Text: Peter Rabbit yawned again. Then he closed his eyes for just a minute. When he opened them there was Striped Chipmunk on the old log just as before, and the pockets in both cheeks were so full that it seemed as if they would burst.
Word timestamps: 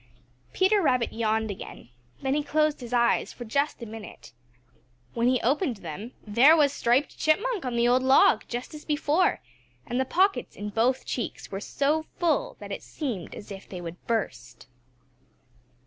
Peter 0.51 0.81
Rabbit 0.81 1.13
yawned 1.13 1.51
again. 1.51 1.89
Then 2.23 2.33
he 2.33 2.41
closed 2.41 2.81
his 2.81 2.91
eyes 2.91 3.31
for 3.31 3.45
just 3.45 3.83
a 3.83 3.85
minute. 3.85 4.31
When 5.13 5.27
he 5.27 5.39
opened 5.41 5.77
them 5.77 6.13
there 6.25 6.57
was 6.57 6.73
Striped 6.73 7.19
Chipmunk 7.19 7.65
on 7.65 7.75
the 7.75 7.87
old 7.87 8.01
log 8.01 8.45
just 8.47 8.73
as 8.73 8.83
before, 8.83 9.41
and 9.85 9.99
the 9.99 10.05
pockets 10.05 10.55
in 10.55 10.69
both 10.69 11.05
cheeks 11.05 11.51
were 11.51 11.61
so 11.61 12.01
full 12.17 12.57
that 12.59 12.71
it 12.71 12.81
seemed 12.81 13.35
as 13.35 13.51
if 13.51 13.69
they 13.69 13.79
would 13.79 14.03
burst. 14.07 14.65